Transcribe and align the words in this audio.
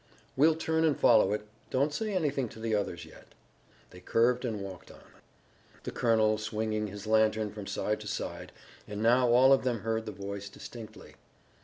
"We'll 0.35 0.55
turn 0.55 0.83
and 0.83 0.99
follow 0.99 1.31
it. 1.31 1.47
Don't 1.69 1.93
say 1.93 2.11
anything 2.15 2.49
to 2.49 2.59
the 2.59 2.73
others 2.73 3.05
yet." 3.05 3.35
They 3.91 3.99
curved 3.99 4.43
and 4.45 4.59
walked 4.63 4.89
on, 4.89 5.03
the 5.83 5.91
colonel 5.91 6.39
swinging 6.39 6.87
his 6.87 7.05
lantern 7.05 7.51
from 7.51 7.67
side 7.67 7.99
to 7.99 8.07
side, 8.07 8.51
and 8.87 9.03
now 9.03 9.29
all 9.29 9.53
of 9.53 9.63
them 9.63 9.81
heard 9.81 10.07
the 10.07 10.11
voice 10.11 10.49
distinctly. 10.49 11.17